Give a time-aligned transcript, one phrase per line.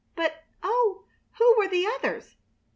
[0.15, 1.03] But, oh,
[1.37, 2.35] who were the others?